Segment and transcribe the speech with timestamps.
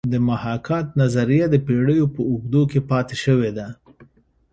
[0.13, 3.67] د محاکات نظریه د پیړیو په اوږدو کې پاتې شوې ده